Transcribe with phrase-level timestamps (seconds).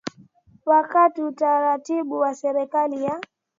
[0.65, 3.21] wa katika utaratibu wa serikali ya